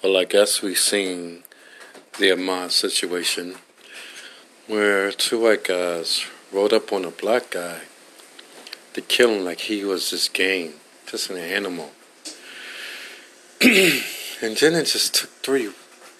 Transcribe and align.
Well, 0.00 0.16
I 0.16 0.26
guess 0.26 0.62
we've 0.62 0.78
seen 0.78 1.42
the 2.20 2.30
Ahmaud 2.30 2.70
situation 2.70 3.56
where 4.68 5.10
two 5.10 5.40
white 5.40 5.64
guys 5.64 6.24
rode 6.52 6.72
up 6.72 6.92
on 6.92 7.04
a 7.04 7.10
black 7.10 7.50
guy 7.50 7.80
to 8.94 9.00
kill 9.00 9.30
him 9.30 9.44
like 9.44 9.62
he 9.62 9.84
was 9.84 10.12
this 10.12 10.28
game, 10.28 10.74
just 11.06 11.30
an 11.30 11.36
animal. 11.38 11.90
and 13.60 14.56
then 14.60 14.76
it 14.76 14.84
just 14.84 15.16
took 15.16 15.30
three, 15.42 15.72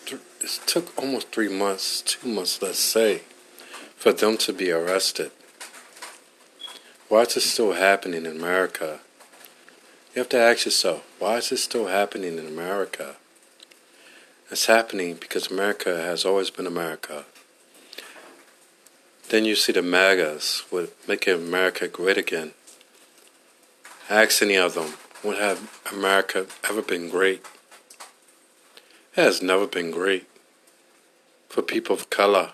th- 0.06 0.22
it 0.40 0.60
took 0.66 0.98
almost 0.98 1.30
three 1.30 1.48
months, 1.48 2.02
two 2.02 2.26
months, 2.26 2.60
let's 2.60 2.80
say, 2.80 3.22
for 3.94 4.12
them 4.12 4.36
to 4.38 4.52
be 4.52 4.72
arrested. 4.72 5.30
Why 7.08 7.20
is 7.20 7.34
this 7.34 7.48
still 7.48 7.74
happening 7.74 8.26
in 8.26 8.36
America? 8.36 8.98
You 10.16 10.22
have 10.22 10.28
to 10.30 10.38
ask 10.38 10.64
yourself, 10.64 11.06
why 11.20 11.36
is 11.36 11.50
this 11.50 11.62
still 11.62 11.86
happening 11.86 12.38
in 12.38 12.46
America? 12.48 13.14
It's 14.50 14.64
happening 14.64 15.16
because 15.16 15.50
America 15.50 16.00
has 16.00 16.24
always 16.24 16.48
been 16.48 16.66
America. 16.66 17.26
Then 19.28 19.44
you 19.44 19.54
see 19.54 19.72
the 19.72 19.82
MAGAs 19.82 20.64
with 20.70 21.06
making 21.06 21.34
America 21.34 21.86
great 21.86 22.16
again. 22.16 22.52
Ask 24.08 24.40
any 24.40 24.56
of 24.56 24.72
them, 24.72 24.94
would 25.22 25.36
have 25.36 25.78
America 25.92 26.46
ever 26.66 26.80
been 26.80 27.10
great? 27.10 27.44
It 29.14 29.22
has 29.22 29.42
never 29.42 29.66
been 29.66 29.90
great 29.90 30.26
for 31.50 31.60
people 31.60 31.94
of 31.94 32.08
color. 32.08 32.52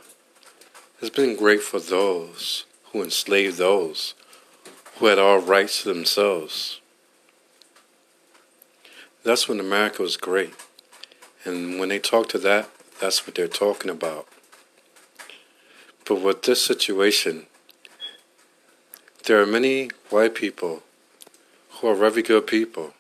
It's 1.01 1.11
been 1.15 1.37
great 1.37 1.63
for 1.63 1.79
those 1.79 2.65
who 2.87 3.05
enslaved 3.05 3.59
those 3.59 4.15
who 4.97 5.07
had 5.07 5.21
all 5.21 5.39
rights 5.39 5.83
to 5.83 5.95
themselves. 5.95 6.81
That's 9.23 9.49
when 9.49 9.61
America 9.61 10.03
was 10.03 10.17
great. 10.17 10.55
And 11.45 11.79
when 11.79 11.91
they 11.91 11.99
talk 11.99 12.29
to 12.31 12.39
that, 12.39 12.71
that's 13.01 13.27
what 13.27 13.35
they're 13.35 13.49
talking 13.49 13.91
about. 13.91 14.27
But 16.07 16.23
with 16.23 16.43
this 16.43 16.63
situation, 16.63 17.47
there 19.27 19.41
are 19.41 19.47
many 19.47 19.91
white 20.11 20.35
people 20.35 20.83
who 21.71 21.89
are 21.89 21.95
very 21.95 22.23
good 22.23 22.47
people, 22.47 22.95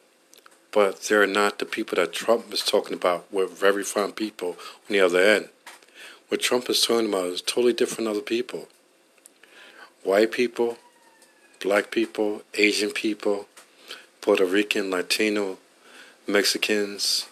but 0.72 1.02
they're 1.02 1.26
not 1.26 1.58
the 1.58 1.64
people 1.64 1.96
that 1.96 2.12
Trump 2.12 2.52
is 2.52 2.62
talking 2.62 2.94
about. 2.94 3.26
We're 3.30 3.46
very 3.46 3.84
fine 3.84 4.12
people 4.12 4.50
on 4.50 4.90
the 4.90 5.00
other 5.00 5.20
end. 5.20 5.48
What 6.28 6.40
Trump 6.40 6.68
is 6.68 6.84
talking 6.84 7.08
about 7.08 7.26
is 7.26 7.42
totally 7.42 7.72
different 7.72 8.08
other 8.08 8.20
people. 8.20 8.68
White 10.02 10.32
people, 10.32 10.78
black 11.62 11.90
people, 11.90 12.42
Asian 12.54 12.90
people, 12.90 13.46
Puerto 14.20 14.44
Rican, 14.44 14.90
Latino, 14.90 15.58
Mexicans, 16.26 17.26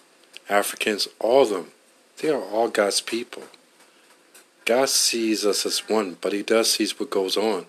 Africans, 0.49 1.07
all 1.19 1.43
of 1.43 1.49
them, 1.49 1.71
they 2.21 2.29
are 2.29 2.41
all 2.41 2.67
God's 2.67 3.01
people. 3.01 3.43
God 4.65 4.89
sees 4.89 5.45
us 5.45 5.65
as 5.65 5.89
one, 5.89 6.17
but 6.21 6.33
He 6.33 6.43
does 6.43 6.71
see 6.71 6.87
what 6.97 7.09
goes 7.09 7.35
on. 7.35 7.65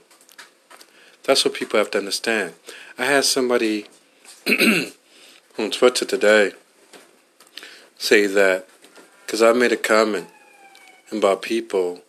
That's 1.24 1.44
what 1.44 1.54
people 1.54 1.78
have 1.78 1.90
to 1.92 1.98
understand. 1.98 2.54
I 2.98 3.06
had 3.06 3.24
somebody 3.24 3.86
on 5.58 5.70
Twitter 5.70 6.04
today 6.04 6.52
say 7.96 8.26
that 8.26 8.68
because 9.24 9.42
I 9.42 9.52
made 9.52 9.72
a 9.72 9.76
comment 9.76 10.28
about 11.10 11.42
people 11.42 12.02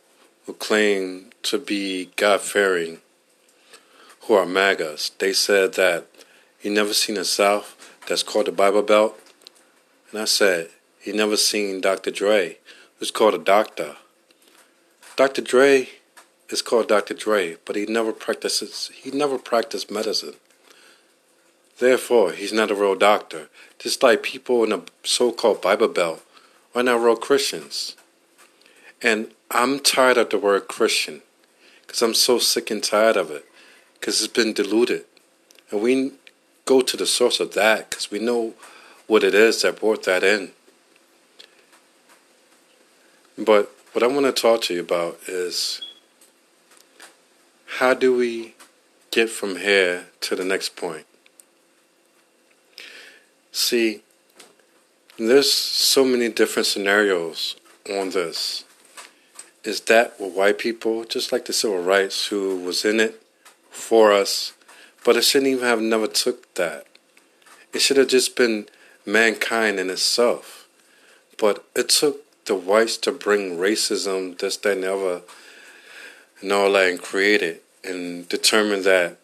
who 0.45 0.53
claim 0.53 1.29
to 1.44 1.57
be 1.57 2.11
God 2.16 2.41
fearing, 2.41 3.00
who 4.22 4.33
are 4.33 4.45
MAGAs. 4.45 5.11
They 5.19 5.33
said 5.33 5.73
that 5.75 6.07
you 6.61 6.72
never 6.72 6.94
seen 6.94 7.17
a 7.17 7.23
South 7.23 7.97
that's 8.07 8.23
called 8.23 8.47
the 8.47 8.52
Bible 8.52 8.81
Belt 8.81 9.19
and 10.11 10.22
I 10.22 10.25
said, 10.25 10.70
he 11.00 11.11
never 11.11 11.38
seen 11.38 11.81
Dr. 11.81 12.11
Dre, 12.11 12.58
who's 12.98 13.11
called 13.11 13.34
a 13.34 13.38
doctor. 13.38 13.98
Dr. 15.16 15.42
Dre 15.42 15.89
is 16.50 16.62
called 16.62 16.88
Dr. 16.88 17.13
Dre, 17.13 17.57
but 17.66 17.75
he 17.75 17.85
never 17.85 18.12
practices 18.12 18.91
he 18.94 19.12
never 19.12 19.38
practiced 19.38 19.91
medicine. 19.91 20.35
Therefore, 21.78 22.31
he's 22.31 22.53
not 22.53 22.72
a 22.72 22.75
real 22.75 22.96
doctor. 22.96 23.50
Just 23.79 24.02
like 24.02 24.24
people 24.24 24.63
in 24.63 24.69
the 24.69 24.84
so-called 25.03 25.62
Bible 25.62 25.90
Belt 25.90 26.24
are 26.74 26.84
not 26.84 27.02
real 27.02 27.18
Christians. 27.18 27.96
And 29.02 29.31
I'm 29.52 29.79
tired 29.79 30.18
of 30.18 30.29
the 30.29 30.40
word 30.40 30.68
Christian 30.68 31.22
because 31.81 32.02
I'm 32.02 32.13
so 32.13 32.40
sick 32.40 32.72
and 32.72 32.81
tired 32.81 33.18
of 33.18 33.29
it 33.29 33.46
because 33.94 34.24
it's 34.24 34.31
been 34.31 34.53
diluted. 34.53 35.06
And 35.69 35.81
we 35.81 36.13
go 36.63 36.81
to 36.81 36.97
the 36.97 37.06
source 37.06 37.40
of 37.40 37.53
that 37.53 37.90
because 37.90 38.09
we 38.09 38.19
know 38.19 38.53
what 39.07 39.23
it 39.23 39.33
is 39.35 39.61
that 39.61 39.79
brought 39.79 40.03
that 40.03 40.23
in. 40.23 40.51
But 43.38 43.71
what 43.93 44.03
I 44.03 44.07
want 44.07 44.25
to 44.25 44.31
talk 44.31 44.61
to 44.63 44.73
you 44.73 44.81
about 44.81 45.19
is 45.27 45.81
how 47.77 47.93
do 47.93 48.16
we 48.16 48.55
get 49.11 49.29
from 49.29 49.57
here 49.57 50.05
to 50.21 50.35
the 50.35 50.45
next 50.45 50.75
point? 50.75 51.05
See, 53.51 54.01
there's 55.17 55.51
so 55.51 56.03
many 56.03 56.29
different 56.29 56.66
scenarios 56.66 57.55
on 57.89 58.09
this. 58.09 58.66
Is 59.63 59.81
that 59.81 60.19
with 60.19 60.33
white 60.33 60.57
people, 60.57 61.05
just 61.05 61.31
like 61.31 61.45
the 61.45 61.53
civil 61.53 61.81
rights, 61.81 62.27
who 62.27 62.57
was 62.59 62.85
in 62.85 62.99
it 62.99 63.22
for 63.72 64.11
us, 64.11 64.53
but 65.03 65.16
it 65.16 65.23
shouldn't 65.23 65.51
even 65.51 65.63
have 65.63 65.81
never 65.81 66.07
took 66.07 66.53
that. 66.55 66.85
It 67.73 67.79
should 67.79 67.97
have 67.97 68.07
just 68.07 68.35
been 68.35 68.67
mankind 69.05 69.79
in 69.79 69.89
itself. 69.89 70.67
But 71.38 71.66
it 71.75 71.89
took 71.89 72.21
the 72.45 72.55
whites 72.55 72.97
to 72.97 73.11
bring 73.11 73.57
racism, 73.57 74.38
this, 74.38 74.57
that, 74.57 74.73
and 74.73 74.83
the 74.83 74.93
other, 74.93 75.21
and 76.41 76.51
all 76.51 76.71
that, 76.71 77.59
and 77.83 78.27
determine 78.29 78.83
that 78.83 79.17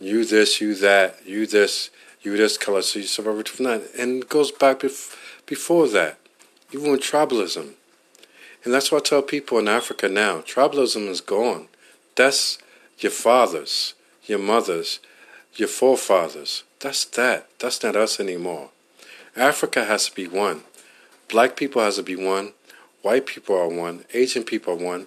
you 0.00 0.24
this, 0.24 0.60
you 0.60 0.74
that, 0.76 1.26
you 1.26 1.46
this, 1.46 1.90
you 2.22 2.36
this 2.36 2.58
color, 2.58 2.82
so 2.82 2.98
you 2.98 3.06
survive 3.06 3.46
from 3.48 3.64
that. 3.66 3.82
And 3.98 4.22
it 4.22 4.28
goes 4.28 4.50
back 4.50 4.80
bef- 4.80 5.16
before 5.46 5.88
that, 5.88 6.18
even 6.72 6.90
with 6.90 7.00
tribalism. 7.00 7.72
And 8.64 8.74
that's 8.74 8.90
why 8.90 8.98
I 8.98 9.00
tell 9.00 9.22
people 9.22 9.58
in 9.58 9.68
Africa 9.68 10.08
now 10.08 10.40
tribalism 10.40 11.08
is 11.08 11.20
gone. 11.20 11.68
That's 12.16 12.58
your 12.98 13.12
fathers, 13.12 13.94
your 14.24 14.40
mothers, 14.40 14.98
your 15.54 15.68
forefathers. 15.68 16.64
That's 16.80 17.04
that. 17.04 17.48
That's 17.58 17.82
not 17.82 17.96
us 17.96 18.18
anymore. 18.18 18.70
Africa 19.36 19.84
has 19.84 20.06
to 20.06 20.14
be 20.14 20.26
one. 20.26 20.62
Black 21.28 21.56
people 21.56 21.82
has 21.82 21.96
to 21.96 22.02
be 22.02 22.16
one. 22.16 22.52
White 23.02 23.26
people 23.26 23.56
are 23.56 23.68
one. 23.68 24.04
Asian 24.14 24.42
people 24.42 24.72
are 24.74 24.84
one. 24.84 25.06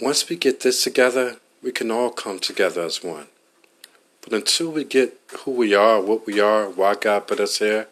Once 0.00 0.28
we 0.28 0.36
get 0.36 0.60
this 0.60 0.82
together, 0.82 1.36
we 1.62 1.72
can 1.72 1.90
all 1.90 2.10
come 2.10 2.38
together 2.38 2.82
as 2.82 3.02
one. 3.02 3.26
But 4.22 4.32
until 4.32 4.70
we 4.70 4.84
get 4.84 5.18
who 5.40 5.52
we 5.52 5.74
are, 5.74 6.00
what 6.00 6.26
we 6.26 6.40
are, 6.40 6.68
why 6.68 6.94
God 6.94 7.28
put 7.28 7.38
us 7.38 7.58
here, 7.58 7.88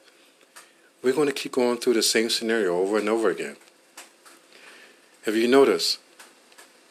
we're 1.02 1.12
going 1.12 1.28
to 1.28 1.34
keep 1.34 1.52
going 1.52 1.78
through 1.78 1.94
the 1.94 2.02
same 2.02 2.30
scenario 2.30 2.76
over 2.76 2.98
and 2.98 3.08
over 3.08 3.30
again. 3.30 3.56
Have 5.26 5.36
you 5.36 5.46
noticed? 5.46 5.98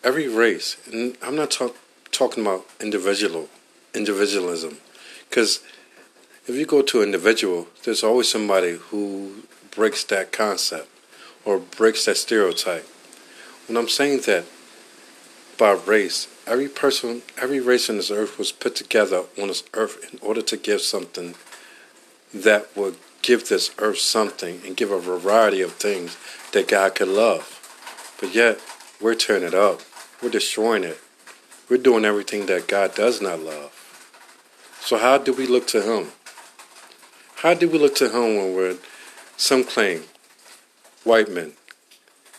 Every 0.04 0.28
race, 0.28 0.78
and 0.92 1.18
I'm 1.22 1.36
not 1.36 1.52
talk, 1.52 1.76
talking 2.12 2.46
about 2.46 2.66
individual 2.80 3.50
individualism, 3.94 4.78
because 5.30 5.62
if 6.46 6.56
you 6.56 6.66
go 6.66 6.82
to 6.82 7.00
an 7.00 7.06
individual, 7.06 7.68
there's 7.84 8.04
always 8.04 8.30
somebody 8.30 8.74
who 8.74 9.44
breaks 9.72 10.04
that 10.06 10.34
concept 10.34 10.90
or 11.46 11.58
breaks 11.58 12.06
that 12.06 12.18
stereotype. 12.18 12.86
When 13.68 13.78
I'm 13.78 13.88
saying 13.88 14.22
that 14.26 14.46
about 15.56 15.88
race, 15.88 16.28
every 16.46 16.68
person, 16.68 17.22
every 17.42 17.62
race 17.62 17.90
on 17.90 17.96
this 17.96 18.12
earth 18.12 18.38
was 18.38 18.52
put 18.52 18.76
together 18.76 19.24
on 19.42 19.48
this 19.48 19.64
earth 19.74 20.14
in 20.14 20.20
order 20.20 20.42
to 20.42 20.58
give 20.58 20.82
something 20.82 21.36
that 22.34 22.76
would 22.76 22.98
give 23.22 23.48
this 23.48 23.72
earth 23.78 24.00
something 24.00 24.62
and 24.66 24.76
give 24.76 24.92
a 24.92 25.00
variety 25.00 25.62
of 25.62 25.72
things 25.74 26.18
that 26.52 26.68
God 26.68 26.96
could 26.96 27.08
love. 27.08 28.18
But 28.20 28.36
yet, 28.36 28.60
we're 29.00 29.16
tearing 29.16 29.44
it 29.44 29.54
up. 29.54 29.82
We're 30.22 30.30
destroying 30.30 30.84
it. 30.84 31.00
We're 31.70 31.78
doing 31.78 32.04
everything 32.04 32.48
that 32.48 32.68
God 32.68 32.96
does 32.96 33.22
not 33.22 33.40
love. 33.40 33.72
So, 34.82 34.98
how 34.98 35.18
do 35.18 35.32
we 35.32 35.48
look 35.48 35.68
to 35.68 35.82
Him? 35.82 36.12
How 37.44 37.54
do 37.54 37.68
we 37.68 37.78
look 37.78 37.96
to 37.96 38.08
him 38.08 38.38
when 38.38 38.56
we're, 38.56 38.78
some 39.36 39.66
claim, 39.66 40.04
white 41.04 41.30
men, 41.30 41.52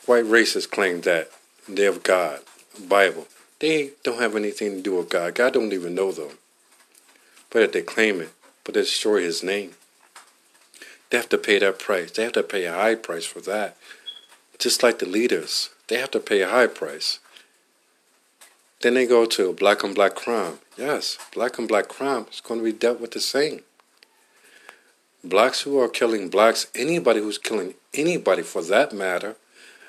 white 0.07 0.25
racists 0.25 0.71
claim 0.71 1.03
that 1.03 1.31
they 1.69 1.83
have 1.83 2.03
God, 2.03 2.41
Bible. 2.89 3.27
They 3.59 3.91
don't 4.03 4.19
have 4.19 4.35
anything 4.35 4.77
to 4.77 4.81
do 4.81 4.97
with 4.97 5.11
God. 5.11 5.35
God 5.35 5.53
don't 5.53 5.75
even 5.75 5.95
know 5.95 6.11
them. 6.11 6.39
But 7.51 7.65
if 7.65 7.73
they 7.73 7.83
claim 7.83 8.23
it, 8.23 8.31
but 8.65 8.73
they 8.73 8.81
destroy 8.81 9.21
his 9.21 9.43
name. 9.43 9.73
They 11.11 11.19
have 11.19 11.29
to 11.29 11.37
pay 11.37 11.59
that 11.59 11.79
price. 11.79 12.11
They 12.11 12.23
have 12.23 12.33
to 12.33 12.43
pay 12.43 12.65
a 12.65 12.73
high 12.73 12.95
price 12.95 13.27
for 13.27 13.43
that. 13.43 13.77
Just 14.59 14.83
like 14.83 15.01
the 15.01 15.07
leaders, 15.07 15.69
they 15.89 15.99
have 15.99 16.13
to 16.13 16.19
pay 16.19 16.41
a 16.41 16.49
high 16.49 16.69
price. 16.69 17.19
Then 18.81 18.95
they 18.95 19.05
go 19.05 19.27
to 19.27 19.53
black 19.53 19.85
on 19.85 19.93
black 19.93 20.15
crime. 20.15 20.61
Yes, 20.79 21.19
black 21.35 21.59
on 21.59 21.67
black 21.67 21.89
crime 21.89 22.25
is 22.33 22.41
going 22.41 22.61
to 22.61 22.65
be 22.65 22.73
dealt 22.73 23.03
with 23.03 23.11
the 23.11 23.21
same 23.21 23.61
blacks 25.25 25.63
who 25.63 25.79
are 25.81 25.89
killing 25.89 26.29
blacks, 26.29 26.67
anybody 26.75 27.21
who's 27.21 27.39
killing 27.39 27.75
anybody 27.93 28.43
for 28.43 28.63
that 28.63 28.93
matter. 28.93 29.37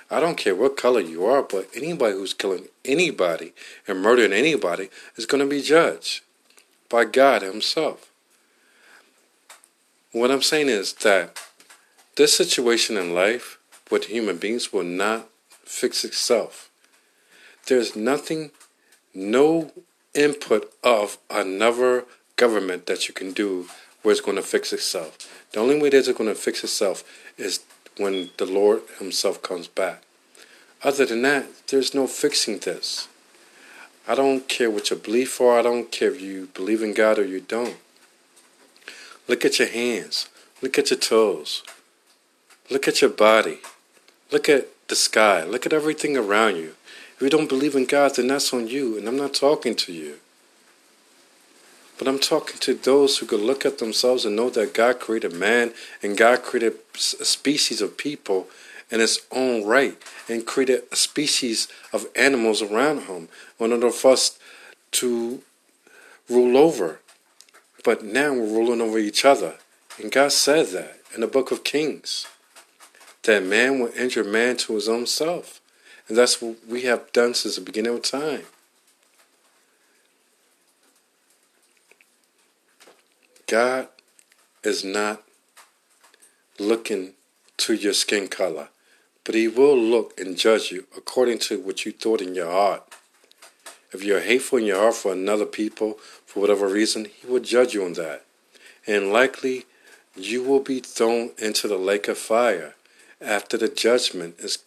I 0.09 0.19
don't 0.19 0.37
care 0.37 0.55
what 0.55 0.77
color 0.77 1.01
you 1.01 1.25
are, 1.25 1.41
but 1.41 1.69
anybody 1.75 2.13
who's 2.13 2.33
killing 2.33 2.67
anybody 2.83 3.53
and 3.87 4.01
murdering 4.01 4.33
anybody 4.33 4.89
is 5.15 5.25
going 5.25 5.43
to 5.43 5.49
be 5.49 5.61
judged 5.61 6.21
by 6.89 7.05
God 7.05 7.41
Himself. 7.41 8.09
What 10.11 10.31
I'm 10.31 10.41
saying 10.41 10.69
is 10.69 10.93
that 10.93 11.37
this 12.15 12.35
situation 12.35 12.95
in 12.95 13.13
life 13.13 13.57
with 13.91 14.05
human 14.05 14.37
beings 14.37 14.71
will 14.71 14.83
not 14.83 15.27
fix 15.65 16.05
itself. 16.05 16.69
There's 17.67 17.95
nothing, 17.95 18.51
no 19.13 19.71
input 20.13 20.71
of 20.83 21.17
another 21.29 22.05
government 22.37 22.85
that 22.85 23.07
you 23.07 23.13
can 23.13 23.33
do 23.33 23.67
where 24.05 24.11
it's 24.11 24.21
going 24.21 24.37
to 24.37 24.43
fix 24.43 24.71
itself. 24.71 25.17
The 25.51 25.59
only 25.59 25.81
way 25.81 25.89
that 25.89 25.97
it's 25.97 26.11
going 26.11 26.29
to 26.29 26.35
fix 26.35 26.63
itself 26.63 27.03
is 27.37 27.61
when 27.97 28.29
the 28.37 28.45
Lord 28.45 28.83
Himself 28.99 29.41
comes 29.41 29.67
back. 29.67 30.03
Other 30.83 31.05
than 31.05 31.23
that, 31.23 31.47
there's 31.67 31.95
no 31.95 32.05
fixing 32.05 32.59
this. 32.59 33.07
I 34.07 34.13
don't 34.13 34.47
care 34.47 34.69
what 34.69 34.91
you 34.91 34.95
believe 34.97 35.29
for. 35.29 35.57
I 35.57 35.63
don't 35.63 35.91
care 35.91 36.11
if 36.11 36.21
you 36.21 36.49
believe 36.53 36.83
in 36.83 36.93
God 36.93 37.17
or 37.17 37.25
you 37.25 37.41
don't. 37.41 37.77
Look 39.27 39.43
at 39.43 39.57
your 39.57 39.69
hands. 39.69 40.29
Look 40.61 40.77
at 40.77 40.91
your 40.91 40.99
toes. 40.99 41.63
Look 42.69 42.87
at 42.87 43.01
your 43.01 43.09
body. 43.09 43.57
Look 44.31 44.47
at 44.47 44.67
the 44.87 44.95
sky. 44.95 45.43
Look 45.43 45.65
at 45.65 45.73
everything 45.73 46.15
around 46.15 46.57
you. 46.57 46.75
If 47.15 47.21
you 47.21 47.29
don't 47.29 47.49
believe 47.49 47.73
in 47.73 47.85
God, 47.85 48.15
then 48.15 48.27
that's 48.27 48.53
on 48.53 48.67
you, 48.67 48.97
and 48.97 49.07
I'm 49.07 49.17
not 49.17 49.33
talking 49.33 49.75
to 49.77 49.91
you. 49.91 50.19
But 51.97 52.07
I'm 52.07 52.19
talking 52.19 52.59
to 52.59 52.73
those 52.73 53.17
who 53.17 53.25
could 53.25 53.39
look 53.39 53.65
at 53.65 53.77
themselves 53.77 54.25
and 54.25 54.35
know 54.35 54.49
that 54.49 54.73
God 54.73 54.99
created 54.99 55.33
man 55.33 55.73
and 56.03 56.17
God 56.17 56.43
created 56.43 56.73
a 56.93 56.97
species 57.25 57.81
of 57.81 57.97
people 57.97 58.47
in 58.91 59.01
its 59.01 59.19
own 59.31 59.65
right 59.65 59.97
and 60.27 60.45
created 60.45 60.83
a 60.91 60.95
species 60.95 61.67
of 61.93 62.07
animals 62.15 62.61
around 62.61 63.03
him 63.03 63.29
in 63.59 63.71
order 63.71 63.91
for 63.91 64.11
us 64.11 64.37
to 64.91 65.41
rule 66.29 66.57
over. 66.57 66.99
But 67.83 68.03
now 68.03 68.33
we're 68.33 68.45
ruling 68.45 68.81
over 68.81 68.97
each 68.97 69.23
other. 69.23 69.55
And 70.01 70.11
God 70.11 70.31
said 70.31 70.67
that 70.67 70.99
in 71.13 71.21
the 71.21 71.27
book 71.27 71.51
of 71.51 71.63
Kings 71.63 72.27
that 73.23 73.43
man 73.43 73.79
will 73.79 73.91
injure 73.97 74.23
man 74.23 74.57
to 74.57 74.75
his 74.75 74.87
own 74.87 75.05
self. 75.05 75.59
And 76.07 76.17
that's 76.17 76.41
what 76.41 76.57
we 76.67 76.83
have 76.83 77.11
done 77.11 77.33
since 77.33 77.55
the 77.55 77.61
beginning 77.61 77.95
of 77.95 78.03
time. 78.03 78.43
God 83.47 83.89
is 84.63 84.83
not 84.83 85.23
looking 86.59 87.13
to 87.57 87.73
your 87.73 87.93
skin 87.93 88.27
color, 88.27 88.69
but 89.23 89.35
He 89.35 89.47
will 89.47 89.77
look 89.77 90.19
and 90.19 90.37
judge 90.37 90.71
you 90.71 90.85
according 90.97 91.39
to 91.39 91.59
what 91.59 91.85
you 91.85 91.91
thought 91.91 92.21
in 92.21 92.33
your 92.33 92.51
heart. 92.51 92.83
If 93.91 94.03
you're 94.03 94.21
hateful 94.21 94.59
in 94.59 94.65
your 94.65 94.79
heart 94.79 94.95
for 94.95 95.13
another 95.13 95.45
people, 95.45 95.99
for 96.25 96.39
whatever 96.39 96.67
reason, 96.67 97.05
He 97.05 97.27
will 97.27 97.39
judge 97.39 97.73
you 97.73 97.85
on 97.85 97.93
that. 97.93 98.25
And 98.87 99.11
likely, 99.11 99.65
you 100.15 100.43
will 100.43 100.59
be 100.59 100.79
thrown 100.79 101.31
into 101.37 101.67
the 101.67 101.77
lake 101.77 102.07
of 102.07 102.17
fire 102.17 102.75
after 103.21 103.57
the 103.57 103.69
judgment 103.69 104.35
is 104.39 104.59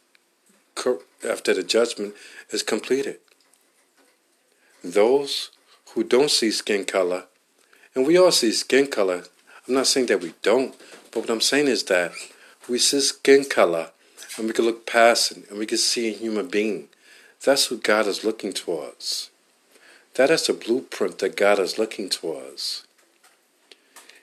after 1.29 1.53
the 1.53 1.65
judgment 1.65 2.15
is 2.51 2.63
completed. 2.63 3.19
Those 4.85 5.51
who 5.91 6.05
don't 6.05 6.31
see 6.31 6.53
skin 6.53 6.85
color, 6.85 7.25
and 7.94 8.06
we 8.06 8.19
all 8.19 8.32
see 8.32 8.52
skin 8.52 8.87
color. 8.87 9.25
I'm 9.67 9.75
not 9.75 9.87
saying 9.87 10.06
that 10.06 10.20
we 10.20 10.35
don't, 10.43 10.75
but 11.12 11.20
what 11.20 11.31
I'm 11.31 11.40
saying 11.40 11.69
is 11.69 11.85
that 11.85 12.12
we 12.69 12.79
see 12.79 13.00
skin 13.00 13.44
color 13.44 13.90
and 14.37 14.46
we 14.46 14.52
can 14.52 14.64
look 14.64 14.87
past 14.87 15.32
it 15.32 15.50
and 15.50 15.58
we 15.58 15.67
can 15.67 15.79
see 15.79 16.08
a 16.08 16.17
human 16.17 16.49
being. 16.49 16.88
That's 17.44 17.67
who 17.67 17.79
God 17.79 18.06
is 18.06 18.25
looking 18.25 18.52
towards. 18.52 19.31
That 20.14 20.31
is 20.31 20.46
the 20.46 20.52
blueprint 20.52 21.19
that 21.19 21.37
God 21.37 21.58
is 21.58 21.79
looking 21.79 22.08
towards. 22.08 22.85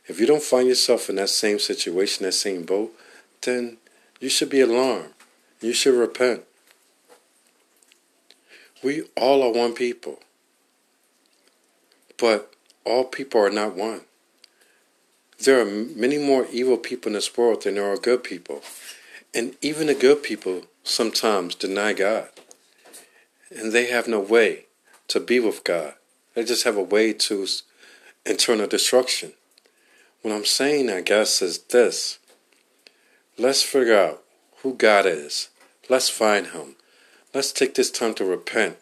If 0.08 0.20
you 0.20 0.28
don't 0.28 0.44
find 0.44 0.68
yourself 0.68 1.10
in 1.10 1.16
that 1.16 1.30
same 1.30 1.58
situation, 1.58 2.26
that 2.26 2.34
same 2.34 2.64
boat, 2.64 2.94
then 3.42 3.78
you 4.20 4.30
should 4.30 4.50
be 4.50 4.62
alarmed. 4.62 5.14
You 5.62 5.74
should 5.74 5.96
repent. 5.96 6.44
We 8.84 9.04
all 9.16 9.42
are 9.42 9.52
one 9.52 9.74
people. 9.74 10.20
But 12.18 12.54
all 12.86 13.04
people 13.04 13.42
are 13.42 13.50
not 13.50 13.76
one. 13.76 14.02
There 15.44 15.60
are 15.60 15.66
many 15.66 16.18
more 16.18 16.48
evil 16.52 16.78
people 16.78 17.10
in 17.10 17.14
this 17.14 17.36
world 17.36 17.64
than 17.64 17.76
there 17.76 17.92
are 17.92 17.98
good 17.98 18.24
people. 18.24 18.62
And 19.34 19.56
even 19.62 19.88
the 19.88 19.96
good 19.96 20.24
people 20.24 20.64
sometimes 20.84 21.56
deny 21.56 21.94
God. 21.94 22.30
And 23.50 23.74
they 23.74 23.88
have 23.88 24.08
no 24.08 24.20
way 24.20 24.66
to 25.10 25.20
be 25.20 25.40
with 25.40 25.64
God. 25.64 25.96
They 26.34 26.46
just 26.46 26.64
have 26.64 26.78
a 26.78 26.84
way 26.84 27.12
to 27.14 27.48
internal 28.26 28.68
destruction. 28.68 29.34
What 30.22 30.34
I'm 30.34 30.46
saying, 30.46 30.90
I 30.90 31.02
guess, 31.02 31.42
is 31.42 31.60
this. 31.60 32.18
Let's 33.38 33.62
figure 33.62 33.98
out 33.98 34.24
who 34.58 34.74
God 34.74 35.06
is. 35.06 35.50
Let's 35.90 36.10
find 36.10 36.48
Him. 36.48 36.76
Let's 37.34 37.52
take 37.52 37.76
this 37.76 37.92
time 37.92 38.14
to 38.16 38.26
repent 38.26 38.78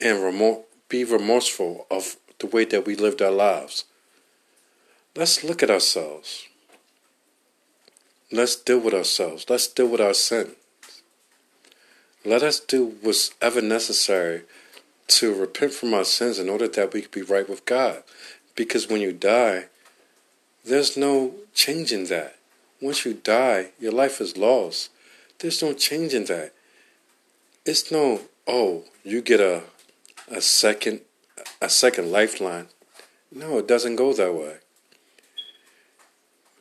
and 0.00 0.64
be 0.88 1.04
remorseful 1.04 1.86
of 1.90 2.16
the 2.42 2.46
way 2.48 2.64
that 2.66 2.84
we 2.84 2.94
lived 2.94 3.22
our 3.22 3.30
lives. 3.30 3.84
Let's 5.16 5.42
look 5.42 5.62
at 5.62 5.70
ourselves. 5.70 6.48
Let's 8.30 8.56
deal 8.56 8.80
with 8.80 8.94
ourselves. 8.94 9.46
Let's 9.48 9.68
deal 9.68 9.88
with 9.88 10.00
our 10.00 10.14
sin. 10.14 10.56
Let 12.24 12.42
us 12.42 12.60
do 12.60 12.96
what's 13.00 13.30
ever 13.40 13.62
necessary 13.62 14.42
to 15.08 15.34
repent 15.34 15.72
from 15.72 15.94
our 15.94 16.04
sins 16.04 16.38
in 16.38 16.48
order 16.48 16.68
that 16.68 16.92
we 16.92 17.02
can 17.02 17.10
be 17.12 17.22
right 17.22 17.48
with 17.48 17.64
God. 17.64 18.02
Because 18.54 18.88
when 18.88 19.00
you 19.00 19.12
die, 19.12 19.66
there's 20.64 20.96
no 20.96 21.34
changing 21.54 22.06
that. 22.06 22.36
Once 22.80 23.04
you 23.04 23.14
die, 23.14 23.70
your 23.78 23.92
life 23.92 24.20
is 24.20 24.36
lost. 24.36 24.90
There's 25.38 25.62
no 25.62 25.72
changing 25.74 26.26
that. 26.26 26.52
It's 27.64 27.92
no, 27.92 28.22
oh, 28.46 28.84
you 29.04 29.22
get 29.22 29.40
a 29.40 29.62
a 30.28 30.40
second 30.40 31.02
a 31.62 31.70
second 31.70 32.10
lifeline. 32.10 32.66
No, 33.30 33.58
it 33.58 33.68
doesn't 33.68 33.96
go 33.96 34.12
that 34.12 34.34
way. 34.34 34.56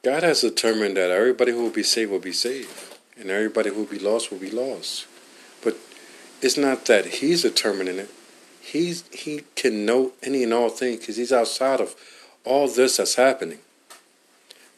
God 0.04 0.24
has 0.24 0.42
determined 0.42 0.96
that 0.96 1.12
everybody 1.12 1.52
who 1.52 1.64
will 1.64 1.72
be 1.72 1.84
saved 1.84 2.12
will 2.12 2.20
be 2.20 2.32
saved, 2.32 2.70
and 3.18 3.30
everybody 3.30 3.70
who 3.70 3.78
will 3.78 3.86
be 3.86 4.00
lost 4.00 4.32
will 4.32 4.38
be 4.38 4.52
lost. 4.52 5.08
But 5.64 5.76
it's 6.42 6.58
not 6.58 6.86
that 6.86 7.06
He's 7.06 7.42
determining 7.42 7.98
it. 7.98 8.12
He's 8.62 9.04
He 9.12 9.42
can 9.56 9.86
know 9.86 10.14
any 10.22 10.44
and 10.44 10.54
all 10.54 10.70
things 10.70 11.00
because 11.00 11.18
He's 11.18 11.34
outside 11.34 11.82
of 11.82 11.96
all 12.46 12.68
this 12.68 12.98
that's 12.98 13.16
happening. 13.16 13.60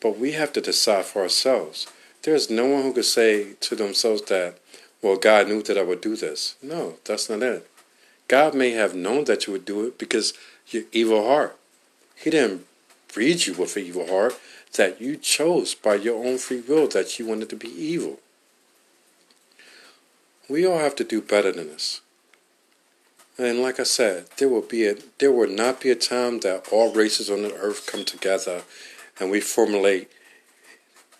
But 0.02 0.18
we 0.18 0.32
have 0.34 0.54
to 0.54 0.62
decide 0.62 1.06
for 1.06 1.22
ourselves. 1.22 1.88
There's 2.24 2.50
no 2.50 2.66
one 2.66 2.84
who 2.84 2.94
could 2.94 3.06
say 3.06 3.54
to 3.60 3.76
themselves 3.76 4.22
that, 4.24 4.58
well, 5.02 5.18
God 5.18 5.50
knew 5.50 5.62
that 5.64 5.78
I 5.78 5.84
would 5.84 6.00
do 6.00 6.16
this. 6.16 6.56
No, 6.62 6.96
that's 7.04 7.30
not 7.30 7.44
it. 7.44 7.70
God 8.34 8.56
may 8.56 8.72
have 8.72 8.96
known 8.96 9.26
that 9.26 9.46
you 9.46 9.54
would 9.54 9.64
do 9.64 9.86
it 9.86 10.00
because 10.00 10.34
your 10.70 10.86
evil 10.92 11.28
heart. 11.28 11.56
He 12.16 12.32
didn't 12.32 12.66
breed 13.14 13.46
you 13.46 13.54
with 13.54 13.78
an 13.78 13.84
evil 13.84 14.08
heart 14.08 14.40
that 14.76 15.00
you 15.00 15.18
chose 15.18 15.76
by 15.76 15.94
your 15.94 16.26
own 16.26 16.40
free 16.40 16.62
will 16.62 16.88
that 16.88 17.20
you 17.20 17.28
wanted 17.28 17.52
to 17.52 17.56
be 17.56 17.68
evil. 17.68 18.18
We 20.50 20.66
all 20.66 20.80
have 20.80 20.96
to 20.96 21.04
do 21.04 21.22
better 21.22 21.52
than 21.52 21.68
this. 21.68 22.02
And 23.38 23.60
like 23.60 23.80
I 23.80 23.84
said, 23.84 24.26
there 24.38 24.50
will 24.50 24.62
be 24.62 24.88
a 24.88 24.96
there 25.20 25.32
will 25.32 25.48
not 25.48 25.80
be 25.80 25.92
a 25.92 25.96
time 25.96 26.40
that 26.40 26.70
all 26.72 26.92
races 26.92 27.30
on 27.30 27.44
the 27.44 27.54
earth 27.54 27.86
come 27.86 28.04
together 28.04 28.64
and 29.20 29.30
we 29.30 29.42
formulate 29.42 30.10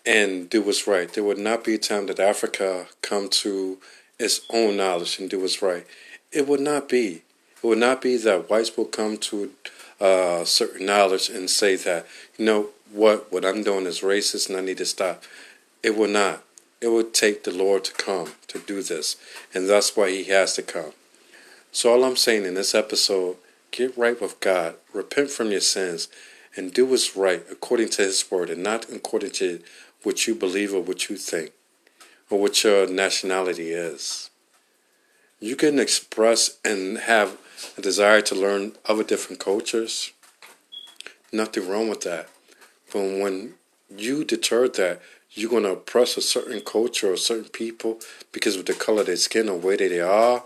and 0.04 0.50
do 0.50 0.64
what's 0.64 0.88
right. 0.88 1.14
There 1.14 1.24
would 1.24 1.38
not 1.38 1.64
be 1.64 1.76
a 1.76 1.78
time 1.92 2.08
that 2.08 2.20
Africa 2.20 2.88
come 3.04 3.30
to 3.44 3.78
its 4.18 4.42
own 4.50 4.78
knowledge 4.78 5.20
and 5.20 5.30
do 5.30 5.42
what's 5.42 5.62
right. 5.62 5.86
It 6.34 6.48
would 6.48 6.62
not 6.62 6.90
be. 6.90 7.22
It 7.58 7.64
would 7.64 7.78
not 7.78 8.02
be 8.02 8.18
that 8.18 8.50
whites 8.50 8.76
will 8.76 8.86
come 8.86 9.18
to 9.18 9.52
uh, 10.02 10.44
certain 10.46 10.88
knowledge 10.88 11.30
and 11.30 11.48
say 11.48 11.76
that, 11.76 12.08
you 12.38 12.46
know 12.46 12.70
what, 12.92 13.32
what 13.32 13.46
I'm 13.46 13.64
doing 13.64 13.86
is 13.86 14.02
racist 14.02 14.50
and 14.50 14.58
I 14.58 14.62
need 14.62 14.80
to 14.80 14.86
stop. 14.86 15.24
It 15.84 15.96
will 15.96 16.10
not. 16.10 16.44
It 16.82 16.88
would 16.88 17.14
take 17.14 17.44
the 17.44 17.52
Lord 17.52 17.84
to 17.86 17.94
come 17.94 18.34
to 18.48 18.58
do 18.60 18.82
this, 18.82 19.16
and 19.54 19.70
that's 19.70 19.96
why 19.96 20.10
He 20.10 20.26
has 20.26 20.56
to 20.56 20.64
come. 20.64 20.92
So, 21.72 21.94
all 21.94 22.04
I'm 22.04 22.18
saying 22.18 22.46
in 22.46 22.56
this 22.56 22.76
episode, 22.76 23.38
get 23.72 23.98
right 23.98 24.20
with 24.20 24.40
God, 24.42 24.76
repent 24.92 25.30
from 25.30 25.52
your 25.52 25.62
sins, 25.62 26.10
and 26.58 26.74
do 26.74 26.86
what's 26.86 27.16
right 27.16 27.44
according 27.50 27.90
to 27.90 28.02
His 28.02 28.30
word 28.30 28.50
and 28.50 28.64
not 28.64 28.92
according 28.92 29.32
to 29.32 29.62
what 30.02 30.28
you 30.28 30.36
believe 30.36 30.74
or 30.74 30.82
what 30.82 31.10
you 31.10 31.16
think 31.16 31.52
or 32.30 32.42
what 32.42 32.64
your 32.64 32.86
nationality 32.88 33.72
is 33.72 34.30
you 35.44 35.58
can 35.58 35.78
express 35.78 36.58
and 36.64 36.98
have 37.00 37.38
a 37.78 37.82
desire 37.82 38.22
to 38.22 38.34
learn 38.34 38.72
other 38.86 39.04
different 39.04 39.42
cultures. 39.42 40.14
Nothing 41.34 41.68
wrong 41.68 41.90
with 41.90 42.00
that. 42.02 42.30
But 42.94 43.02
when 43.02 43.56
you 43.90 44.24
deter 44.24 44.70
that, 44.70 45.02
you're 45.32 45.50
going 45.50 45.64
to 45.64 45.72
oppress 45.72 46.16
a 46.16 46.22
certain 46.22 46.62
culture 46.62 47.12
or 47.12 47.18
certain 47.18 47.50
people 47.50 48.00
because 48.32 48.56
of 48.56 48.66
the 48.66 48.74
color 48.74 49.02
of 49.02 49.08
their 49.08 49.18
skin 49.18 49.50
or 49.50 49.60
that 49.60 49.80
they 49.80 50.00
are, 50.00 50.46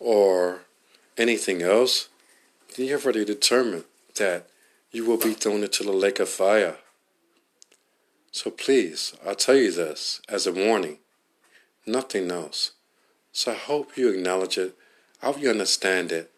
or 0.00 0.62
anything 1.18 1.60
else, 1.60 2.08
then 2.74 2.86
you 2.86 2.92
have 2.92 3.04
already 3.04 3.26
determined 3.26 3.84
that 4.16 4.48
you 4.90 5.04
will 5.04 5.18
be 5.18 5.34
thrown 5.34 5.62
into 5.62 5.82
the 5.82 5.92
lake 5.92 6.18
of 6.18 6.30
fire. 6.30 6.76
So 8.32 8.50
please, 8.50 9.12
I 9.26 9.34
tell 9.34 9.56
you 9.56 9.70
this 9.70 10.22
as 10.30 10.46
a 10.46 10.52
warning, 10.52 10.96
nothing 11.84 12.30
else. 12.30 12.72
So 13.32 13.52
I 13.52 13.56
hope 13.56 13.96
you 13.96 14.08
acknowledge 14.08 14.58
it. 14.58 14.74
I 15.22 15.26
hope 15.26 15.40
you 15.40 15.50
understand 15.50 16.12
it. 16.12 16.30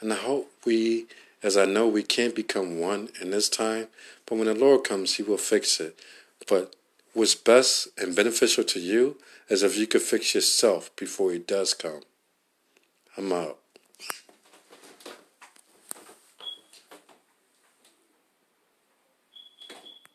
And 0.00 0.12
I 0.12 0.16
hope 0.16 0.50
we, 0.64 1.06
as 1.42 1.56
I 1.56 1.64
know 1.64 1.88
we 1.88 2.02
can't 2.02 2.34
become 2.34 2.78
one 2.78 3.08
in 3.20 3.30
this 3.30 3.48
time, 3.48 3.88
but 4.26 4.36
when 4.36 4.46
the 4.46 4.54
Lord 4.54 4.84
comes, 4.84 5.14
He 5.14 5.22
will 5.22 5.38
fix 5.38 5.80
it. 5.80 5.98
But 6.48 6.74
what's 7.14 7.34
best 7.34 7.88
and 7.98 8.14
beneficial 8.14 8.64
to 8.64 8.80
you 8.80 9.16
is 9.48 9.62
if 9.62 9.76
you 9.76 9.86
could 9.86 10.02
fix 10.02 10.34
yourself 10.34 10.94
before 10.96 11.32
He 11.32 11.38
does 11.38 11.74
come. 11.74 12.02
I'm 13.16 13.32
out. 13.32 13.58